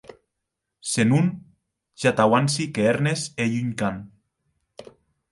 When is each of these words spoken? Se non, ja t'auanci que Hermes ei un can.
Se 0.91 1.03
non, 1.09 1.27
ja 2.03 2.13
t'auanci 2.19 2.65
que 2.77 2.87
Hermes 2.93 3.25
ei 3.45 3.53
un 3.65 3.69
can. 3.83 4.01